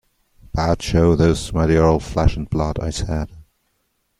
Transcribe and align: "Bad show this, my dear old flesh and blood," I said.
"Bad 0.55 0.81
show 0.81 1.15
this, 1.15 1.53
my 1.53 1.67
dear 1.67 1.83
old 1.83 2.01
flesh 2.03 2.35
and 2.35 2.49
blood," 2.49 2.79
I 2.79 2.89
said. 2.89 3.29